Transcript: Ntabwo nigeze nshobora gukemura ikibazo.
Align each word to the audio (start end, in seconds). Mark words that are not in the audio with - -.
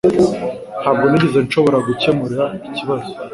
Ntabwo 0.81 1.05
nigeze 1.07 1.39
nshobora 1.45 1.77
gukemura 1.87 2.43
ikibazo. 2.67 3.09